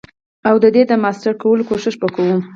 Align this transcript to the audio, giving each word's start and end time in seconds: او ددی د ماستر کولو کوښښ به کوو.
او 0.47 0.55
ددی 0.63 0.83
د 0.87 0.93
ماستر 1.03 1.33
کولو 1.41 1.67
کوښښ 1.69 1.95
به 2.01 2.07
کوو. 2.15 2.37